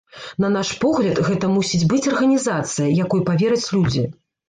На 0.43 0.47
наш 0.55 0.71
погляд, 0.85 1.21
гэта 1.27 1.51
мусіць 1.59 1.83
быць 1.93 2.01
арганізацыя, 2.15 2.91
якой 3.07 3.27
павераць 3.33 3.65
людзі. 3.79 4.13